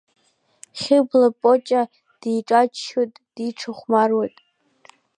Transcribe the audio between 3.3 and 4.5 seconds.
диҿахәмаруеит.